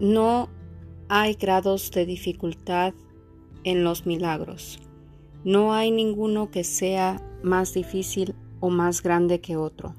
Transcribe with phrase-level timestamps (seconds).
[0.00, 0.48] No
[1.10, 2.94] hay grados de dificultad
[3.64, 4.78] en los milagros.
[5.44, 9.94] No hay ninguno que sea más difícil o más grande que otro.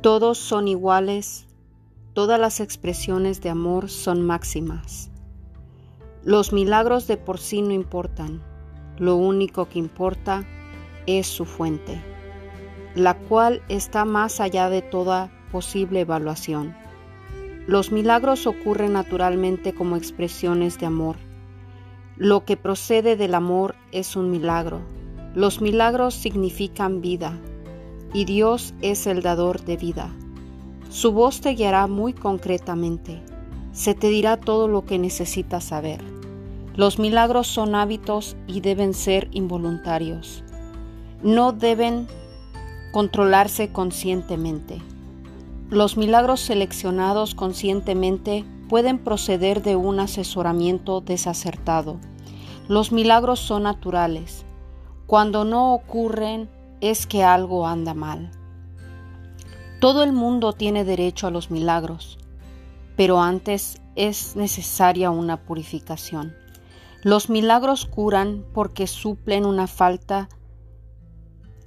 [0.00, 1.46] Todos son iguales,
[2.12, 5.12] todas las expresiones de amor son máximas.
[6.24, 8.42] Los milagros de por sí no importan,
[8.98, 10.44] lo único que importa
[11.06, 12.02] es su fuente,
[12.96, 16.79] la cual está más allá de toda posible evaluación.
[17.70, 21.14] Los milagros ocurren naturalmente como expresiones de amor.
[22.16, 24.80] Lo que procede del amor es un milagro.
[25.36, 27.38] Los milagros significan vida,
[28.12, 30.10] y Dios es el dador de vida.
[30.88, 33.22] Su voz te guiará muy concretamente.
[33.70, 36.00] Se te dirá todo lo que necesitas saber.
[36.74, 40.42] Los milagros son hábitos y deben ser involuntarios.
[41.22, 42.08] No deben
[42.90, 44.82] controlarse conscientemente.
[45.70, 52.00] Los milagros seleccionados conscientemente pueden proceder de un asesoramiento desacertado.
[52.66, 54.44] Los milagros son naturales.
[55.06, 58.32] Cuando no ocurren es que algo anda mal.
[59.80, 62.18] Todo el mundo tiene derecho a los milagros,
[62.96, 66.34] pero antes es necesaria una purificación.
[67.04, 70.28] Los milagros curan porque suplen una falta.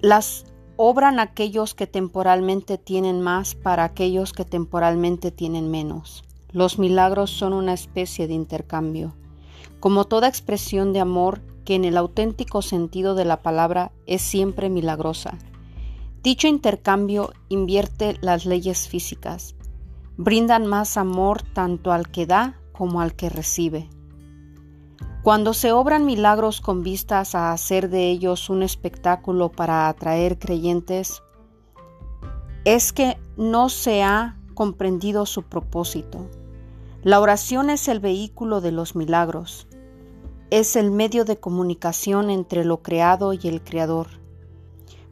[0.02, 6.24] Las obran aquellos que temporalmente tienen más para aquellos que temporalmente tienen menos.
[6.52, 9.14] Los milagros son una especie de intercambio.
[9.80, 14.70] Como toda expresión de amor que en el auténtico sentido de la palabra es siempre
[14.70, 15.38] milagrosa.
[16.22, 19.56] Dicho intercambio invierte las leyes físicas.
[20.16, 23.90] Brindan más amor tanto al que da como al que recibe.
[25.24, 31.24] Cuando se obran milagros con vistas a hacer de ellos un espectáculo para atraer creyentes,
[32.66, 36.30] es que no se ha comprendido su propósito.
[37.04, 39.68] La oración es el vehículo de los milagros,
[40.50, 44.08] es el medio de comunicación entre lo creado y el creador.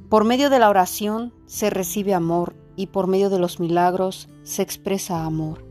[0.09, 4.61] Por medio de la oración se recibe amor y por medio de los milagros se
[4.61, 5.65] expresa amor.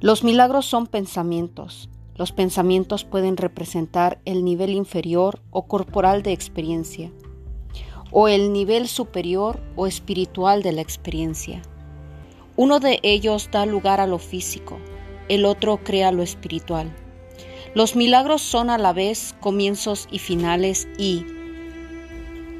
[0.00, 1.88] Los milagros son pensamientos,
[2.22, 7.10] los pensamientos pueden representar el nivel inferior o corporal de experiencia,
[8.12, 11.62] o el nivel superior o espiritual de la experiencia.
[12.54, 14.78] Uno de ellos da lugar a lo físico,
[15.28, 16.94] el otro crea lo espiritual.
[17.74, 21.26] Los milagros son a la vez comienzos y finales y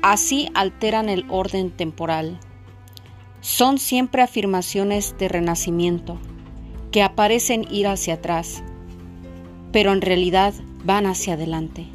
[0.02, 2.40] así alteran el orden temporal.
[3.42, 6.18] Son siempre afirmaciones de renacimiento
[6.90, 8.64] que aparecen ir hacia atrás
[9.72, 11.86] pero en realidad van hacia adelante.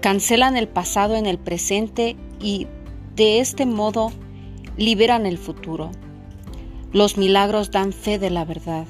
[0.00, 2.66] Cancelan el pasado en el presente y
[3.14, 4.10] de este modo
[4.76, 5.90] liberan el futuro.
[6.92, 8.86] Los milagros dan fe de la verdad.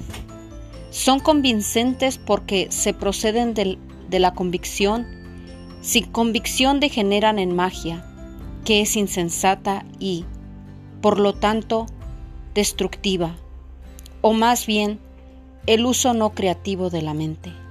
[0.89, 5.05] Son convincentes porque se proceden de la convicción.
[5.81, 8.05] Sin convicción degeneran en magia,
[8.65, 10.25] que es insensata y,
[11.01, 11.85] por lo tanto,
[12.53, 13.35] destructiva,
[14.21, 14.99] o más bien,
[15.65, 17.62] el uso no creativo de la mente.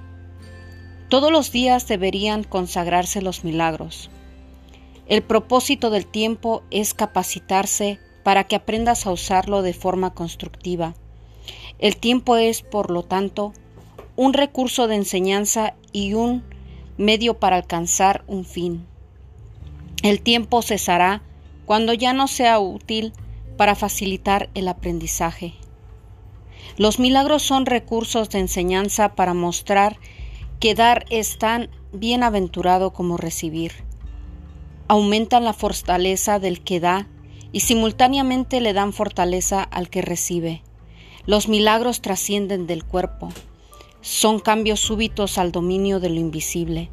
[1.09, 4.09] Todos los días deberían consagrarse los milagros.
[5.07, 10.95] El propósito del tiempo es capacitarse para que aprendas a usarlo de forma constructiva.
[11.77, 13.53] El tiempo es, por lo tanto,
[14.15, 16.43] un recurso de enseñanza y un
[16.97, 18.85] medio para alcanzar un fin.
[20.03, 21.21] El tiempo cesará
[21.65, 23.13] cuando ya no sea útil
[23.57, 25.53] para facilitar el aprendizaje.
[26.77, 29.97] Los milagros son recursos de enseñanza para mostrar
[30.63, 33.73] que dar es tan bienaventurado como recibir.
[34.87, 37.09] Aumentan la fortaleza del que da
[37.51, 40.63] y simultáneamente le dan fortaleza al que recibe.
[41.25, 43.27] Los milagros trascienden del cuerpo.
[43.99, 46.89] Son cambios súbitos al dominio de lo invisible,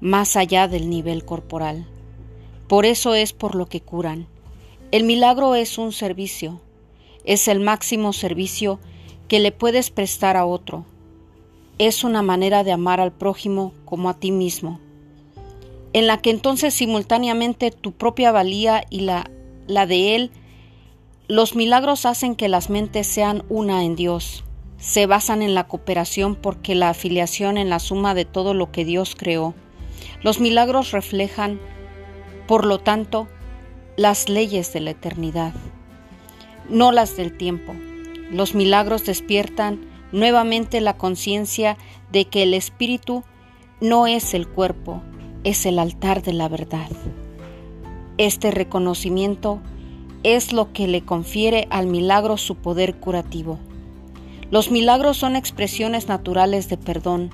[0.00, 1.88] más allá del nivel corporal.
[2.68, 4.28] Por eso es por lo que curan.
[4.92, 6.60] El milagro es un servicio,
[7.24, 8.78] es el máximo servicio
[9.26, 10.86] que le puedes prestar a otro
[11.80, 14.78] es una manera de amar al prójimo como a ti mismo,
[15.94, 19.30] en la que entonces simultáneamente tu propia valía y la,
[19.66, 20.30] la de Él,
[21.26, 24.44] los milagros hacen que las mentes sean una en Dios,
[24.76, 28.84] se basan en la cooperación porque la afiliación en la suma de todo lo que
[28.84, 29.54] Dios creó.
[30.22, 31.58] Los milagros reflejan,
[32.46, 33.26] por lo tanto,
[33.96, 35.54] las leyes de la eternidad,
[36.68, 37.74] no las del tiempo.
[38.30, 41.76] Los milagros despiertan nuevamente la conciencia
[42.12, 43.24] de que el espíritu
[43.80, 45.02] no es el cuerpo,
[45.44, 46.90] es el altar de la verdad.
[48.18, 49.60] Este reconocimiento
[50.22, 53.58] es lo que le confiere al milagro su poder curativo.
[54.50, 57.30] Los milagros son expresiones naturales de perdón.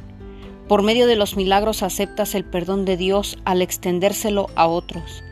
[0.69, 5.25] Por medio de los milagros aceptas el perdón de Dios al extendérselo a otros.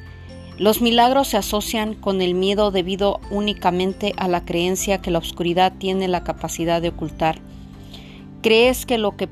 [0.56, 5.72] Los milagros se asocian con el miedo debido únicamente a la creencia que la oscuridad
[5.78, 7.38] tiene la capacidad de ocultar.
[8.40, 9.28] Crees que lo que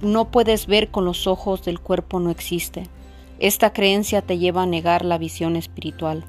[0.00, 2.88] no puedes ver con los ojos del cuerpo no existe.
[3.38, 6.24] Esta creencia te lleva a negar la visión espiritual.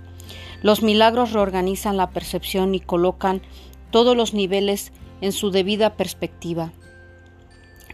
[0.61, 3.41] Los milagros reorganizan la percepción y colocan
[3.91, 4.91] todos los niveles
[5.21, 6.73] en su debida perspectiva.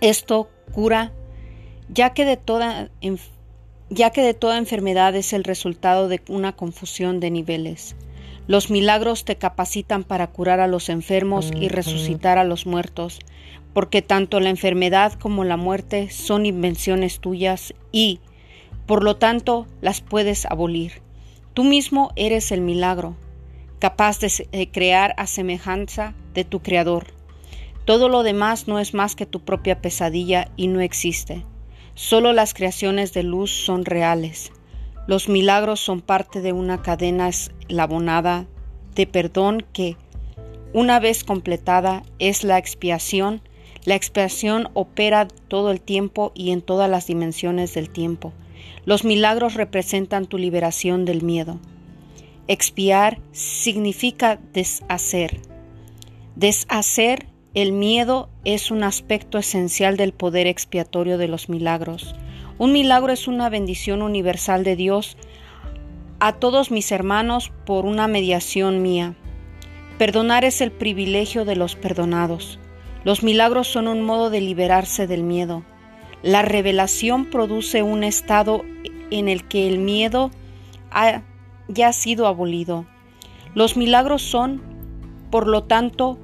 [0.01, 1.13] Esto cura,
[1.89, 2.89] ya que de toda
[3.93, 7.95] ya que de toda enfermedad es el resultado de una confusión de niveles.
[8.47, 13.19] Los milagros te capacitan para curar a los enfermos y resucitar a los muertos,
[13.73, 18.19] porque tanto la enfermedad como la muerte son invenciones tuyas y,
[18.85, 21.01] por lo tanto, las puedes abolir.
[21.53, 23.15] Tú mismo eres el milagro,
[23.79, 27.07] capaz de crear a semejanza de tu Creador.
[27.85, 31.45] Todo lo demás no es más que tu propia pesadilla y no existe.
[31.95, 34.51] Solo las creaciones de luz son reales.
[35.05, 38.47] Los milagros son parte de una cadena eslabonada
[38.95, 39.95] de perdón que,
[40.73, 43.41] una vez completada, es la expiación.
[43.85, 48.33] La expiación opera todo el tiempo y en todas las dimensiones del tiempo.
[48.85, 51.59] Los milagros representan tu liberación del miedo.
[52.47, 55.39] Expiar significa deshacer.
[56.35, 62.15] Deshacer el miedo es un aspecto esencial del poder expiatorio de los milagros.
[62.57, 65.17] Un milagro es una bendición universal de Dios
[66.19, 69.13] a todos mis hermanos por una mediación mía.
[69.99, 72.59] Perdonar es el privilegio de los perdonados.
[73.03, 75.63] Los milagros son un modo de liberarse del miedo.
[76.23, 78.63] La revelación produce un estado
[79.11, 80.31] en el que el miedo
[80.89, 81.21] ha
[81.67, 82.87] ya sido abolido.
[83.53, 84.61] Los milagros son,
[85.29, 86.17] por lo tanto,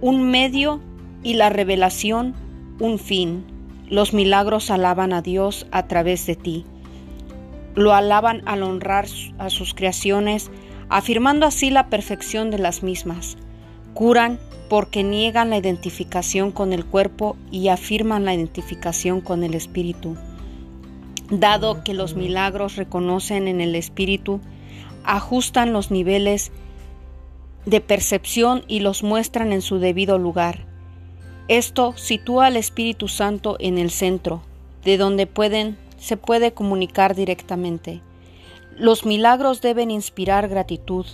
[0.00, 0.80] un medio
[1.22, 2.34] y la revelación
[2.80, 3.44] un fin.
[3.88, 6.64] Los milagros alaban a Dios a través de ti.
[7.74, 9.06] Lo alaban al honrar
[9.38, 10.50] a sus creaciones,
[10.88, 13.36] afirmando así la perfección de las mismas.
[13.94, 20.16] Curan porque niegan la identificación con el cuerpo y afirman la identificación con el espíritu.
[21.30, 24.40] Dado que los milagros reconocen en el espíritu,
[25.04, 26.52] ajustan los niveles
[27.68, 30.64] de percepción y los muestran en su debido lugar.
[31.48, 34.42] Esto sitúa al Espíritu Santo en el centro,
[34.84, 38.00] de donde pueden, se puede comunicar directamente.
[38.76, 41.04] Los milagros deben inspirar gratitud,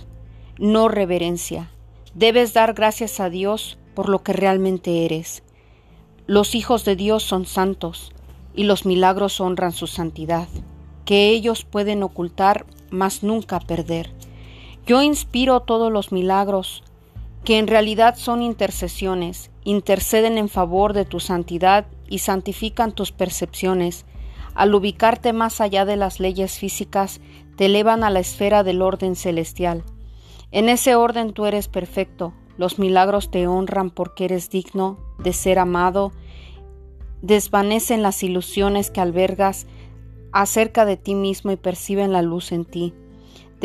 [0.57, 1.71] no reverencia.
[2.13, 5.43] Debes dar gracias a Dios por lo que realmente eres.
[6.25, 8.13] Los hijos de Dios son santos,
[8.55, 10.47] y los milagros honran su santidad,
[11.03, 14.09] que ellos pueden ocultar, mas nunca perder.
[14.85, 16.83] Yo inspiro todos los milagros,
[17.43, 24.05] que en realidad son intercesiones, interceden en favor de tu santidad y santifican tus percepciones.
[24.53, 27.19] Al ubicarte más allá de las leyes físicas,
[27.55, 29.83] te elevan a la esfera del orden celestial.
[30.51, 35.57] En ese orden tú eres perfecto, los milagros te honran porque eres digno de ser
[35.57, 36.11] amado,
[37.23, 39.65] desvanecen las ilusiones que albergas
[40.31, 42.93] acerca de ti mismo y perciben la luz en ti.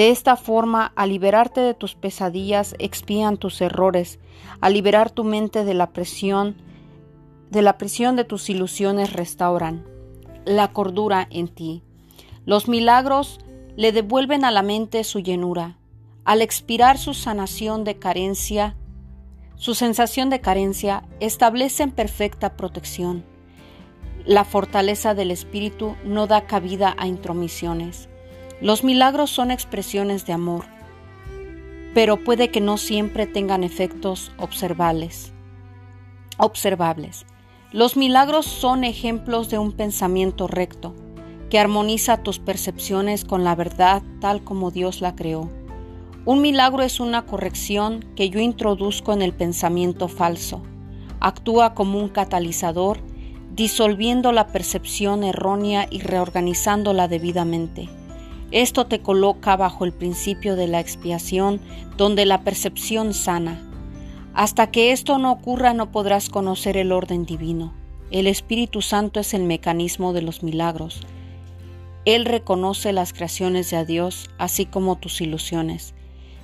[0.01, 4.19] De esta forma, al liberarte de tus pesadillas, expían tus errores,
[4.63, 6.57] al liberar tu mente de la presión,
[7.51, 9.85] de la presión de tus ilusiones restauran
[10.47, 11.83] la cordura en ti.
[12.47, 13.41] Los milagros
[13.77, 15.77] le devuelven a la mente su llenura.
[16.25, 18.79] Al expirar su sanación de carencia,
[19.57, 23.23] su sensación de carencia, establecen perfecta protección.
[24.25, 28.10] La fortaleza del espíritu no da cabida a intromisiones.
[28.63, 30.67] Los milagros son expresiones de amor,
[31.95, 35.33] pero puede que no siempre tengan efectos observables.
[36.37, 37.25] Observables.
[37.73, 40.95] Los milagros son ejemplos de un pensamiento recto,
[41.49, 45.49] que armoniza tus percepciones con la verdad tal como Dios la creó.
[46.27, 50.63] Un milagro es una corrección que yo introduzco en el pensamiento falso.
[51.19, 52.99] Actúa como un catalizador,
[53.55, 57.89] disolviendo la percepción errónea y reorganizándola debidamente.
[58.51, 61.61] Esto te coloca bajo el principio de la expiación,
[61.97, 63.61] donde la percepción sana.
[64.35, 67.73] Hasta que esto no ocurra no podrás conocer el orden divino.
[68.11, 71.01] El Espíritu Santo es el mecanismo de los milagros.
[72.05, 75.95] Él reconoce las creaciones de Dios, así como tus ilusiones.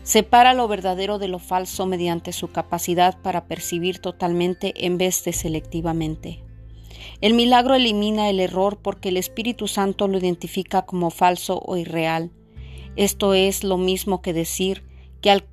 [0.05, 5.33] Separa lo verdadero de lo falso mediante su capacidad para percibir totalmente en vez de
[5.33, 6.46] selectivamente.
[7.21, 12.31] El milagro elimina el error porque el Espíritu Santo lo identifica como falso o irreal.
[12.97, 14.85] Esto es lo mismo que decir
[15.23, 15.45] que al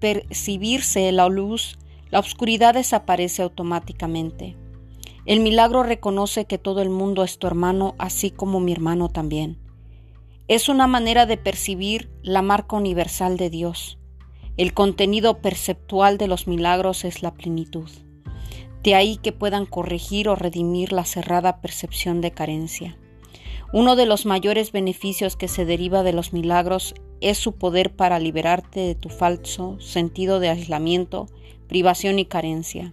[0.00, 1.78] percibirse la luz,
[2.10, 4.56] la oscuridad desaparece automáticamente.
[5.24, 9.58] El milagro reconoce que todo el mundo es tu hermano, así como mi hermano también.
[10.48, 13.98] Es una manera de percibir la marca universal de Dios.
[14.56, 17.88] El contenido perceptual de los milagros es la plenitud.
[18.82, 22.96] De ahí que puedan corregir o redimir la cerrada percepción de carencia.
[23.72, 28.18] Uno de los mayores beneficios que se deriva de los milagros es su poder para
[28.18, 31.28] liberarte de tu falso sentido de aislamiento,
[31.68, 32.92] privación y carencia.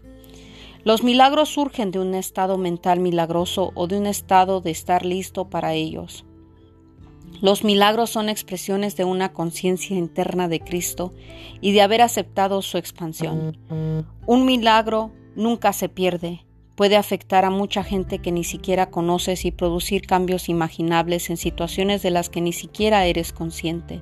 [0.86, 5.50] Los milagros surgen de un estado mental milagroso o de un estado de estar listo
[5.50, 6.24] para ellos.
[7.41, 11.13] Los milagros son expresiones de una conciencia interna de Cristo
[11.62, 13.58] y de haber aceptado su expansión.
[14.25, 19.51] Un milagro nunca se pierde, puede afectar a mucha gente que ni siquiera conoces y
[19.51, 24.01] producir cambios imaginables en situaciones de las que ni siquiera eres consciente.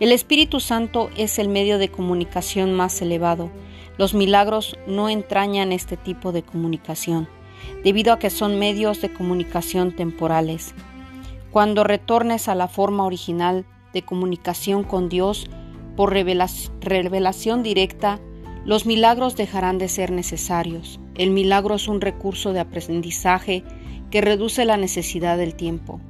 [0.00, 3.50] El Espíritu Santo es el medio de comunicación más elevado.
[3.98, 7.26] Los milagros no entrañan este tipo de comunicación,
[7.82, 10.74] debido a que son medios de comunicación temporales.
[11.50, 13.64] Cuando retornes a la forma original
[13.94, 15.46] de comunicación con Dios
[15.96, 18.20] por revelación directa,
[18.66, 20.98] los milagros dejarán de ser necesarios.
[21.14, 23.62] El milagro es un recurso de aprendizaje
[24.10, 26.00] que reduce la necesidad del tiempo.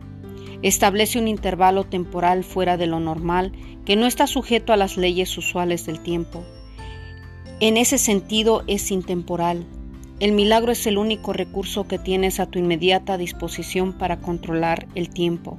[0.63, 3.53] Establece un intervalo temporal fuera de lo normal
[3.85, 6.45] que no está sujeto a las leyes usuales del tiempo.
[7.61, 9.67] En ese sentido es intemporal.
[10.19, 15.11] El milagro es el único recurso que tienes a tu inmediata disposición para controlar el
[15.11, 15.59] tiempo.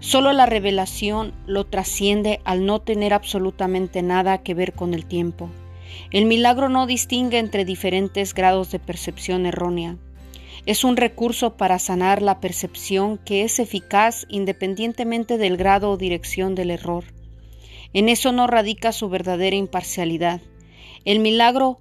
[0.00, 5.50] Solo la revelación lo trasciende al no tener absolutamente nada que ver con el tiempo.
[6.10, 9.96] El milagro no distingue entre diferentes grados de percepción errónea.
[10.66, 16.54] Es un recurso para sanar la percepción que es eficaz independientemente del grado o dirección
[16.54, 17.04] del error.
[17.92, 20.40] En eso no radica su verdadera imparcialidad.
[21.04, 21.80] El milagro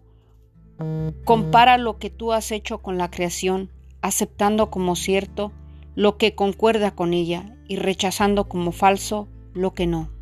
[1.25, 3.71] compara lo que tú has hecho con la creación,
[4.01, 5.51] aceptando como cierto
[5.95, 10.16] lo que concuerda con ella y rechazando como falso lo que no.